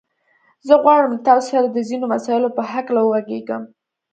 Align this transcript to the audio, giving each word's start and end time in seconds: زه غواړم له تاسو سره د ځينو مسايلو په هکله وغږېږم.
زه 0.67 0.73
غواړم 0.83 1.11
له 1.15 1.19
تاسو 1.27 1.47
سره 1.53 1.67
د 1.69 1.77
ځينو 1.89 2.05
مسايلو 2.13 2.55
په 2.57 2.63
هکله 2.73 3.01
وغږېږم. 3.03 3.63